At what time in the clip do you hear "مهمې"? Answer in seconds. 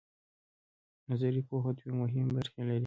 2.01-2.31